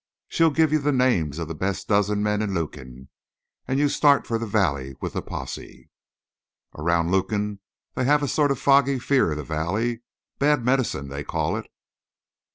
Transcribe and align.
She'll 0.29 0.49
give 0.49 0.71
you 0.71 0.79
the 0.79 0.91
names 0.91 1.37
of 1.37 1.47
the 1.47 1.53
best 1.53 1.87
dozen 1.87 2.23
men 2.23 2.41
in 2.41 2.55
Lukin, 2.55 3.09
and 3.67 3.77
you 3.77 3.87
start 3.87 4.25
for 4.25 4.39
the 4.39 4.47
valley 4.47 4.95
with 4.99 5.13
the 5.13 5.21
posse. 5.21 5.91
Around 6.75 7.11
Lukin 7.11 7.59
they 7.93 8.05
have 8.05 8.23
a 8.23 8.27
sort 8.27 8.49
of 8.49 8.57
foggy 8.57 8.97
fear 8.97 9.29
of 9.29 9.37
the 9.37 9.43
valley, 9.43 10.01
bad 10.39 10.65
medicine, 10.65 11.09
they 11.09 11.23
call 11.23 11.55
it. 11.55 11.69